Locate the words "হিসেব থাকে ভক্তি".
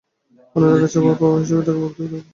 1.41-2.01